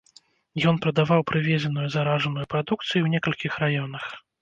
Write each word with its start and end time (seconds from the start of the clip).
Ён 0.71 0.79
прадаваў 0.85 1.21
прывезеную 1.33 1.87
заражаную 1.99 2.49
прадукцыю 2.57 2.93
ў 3.03 3.07
некалькіх 3.17 3.65
раёнах. 3.69 4.15